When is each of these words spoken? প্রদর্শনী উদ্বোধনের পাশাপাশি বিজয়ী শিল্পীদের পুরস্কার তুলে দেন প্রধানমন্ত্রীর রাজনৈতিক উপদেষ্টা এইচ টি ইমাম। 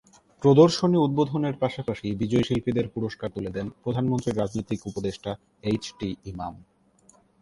প্রদর্শনী 0.43 0.97
উদ্বোধনের 0.97 1.55
পাশাপাশি 1.57 2.07
বিজয়ী 2.15 2.43
শিল্পীদের 2.43 2.87
পুরস্কার 2.89 3.29
তুলে 3.35 3.51
দেন 3.51 3.67
প্রধানমন্ত্রীর 3.83 4.39
রাজনৈতিক 4.39 4.79
উপদেষ্টা 4.85 5.31
এইচ 5.63 5.83
টি 5.99 6.09
ইমাম। 6.25 6.53